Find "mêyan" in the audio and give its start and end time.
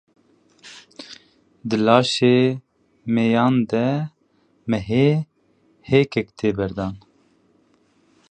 3.13-3.55